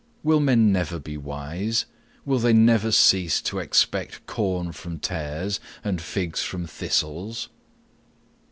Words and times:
Will 0.23 0.39
men 0.39 0.71
never 0.71 0.97
be 0.97 1.15
wise? 1.15 1.85
will 2.25 2.39
they 2.39 2.53
never 2.53 2.91
cease 2.91 3.39
to 3.43 3.59
expect 3.59 4.25
corn 4.25 4.71
from 4.71 4.97
tares, 4.97 5.59
and 5.83 6.01
figs 6.01 6.41
from 6.41 6.65
thistles? 6.65 7.49